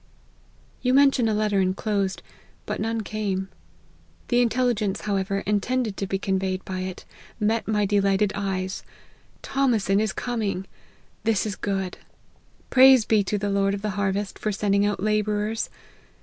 [0.81, 2.23] "You mention a letter enclosed,
[2.65, 3.49] but none came.
[4.29, 7.05] The intelligence, however, intended to be conveyed by it,
[7.39, 8.81] met my delighted eyes.
[9.43, 10.65] Thomason is com ing!
[11.23, 11.99] This is good.
[12.71, 15.69] Praise be to the Lord of the harvest, for sending out labourers